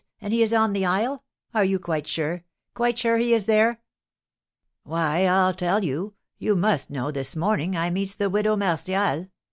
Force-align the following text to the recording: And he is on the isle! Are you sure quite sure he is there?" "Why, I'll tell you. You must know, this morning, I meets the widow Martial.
And 0.19 0.33
he 0.33 0.41
is 0.41 0.51
on 0.51 0.73
the 0.73 0.83
isle! 0.83 1.23
Are 1.53 1.63
you 1.63 1.79
sure 2.05 2.43
quite 2.73 2.97
sure 2.97 3.17
he 3.19 3.35
is 3.35 3.45
there?" 3.45 3.83
"Why, 4.83 5.27
I'll 5.27 5.53
tell 5.53 5.83
you. 5.83 6.15
You 6.39 6.55
must 6.55 6.89
know, 6.89 7.11
this 7.11 7.35
morning, 7.35 7.77
I 7.77 7.91
meets 7.91 8.15
the 8.15 8.27
widow 8.27 8.55
Martial. 8.55 9.27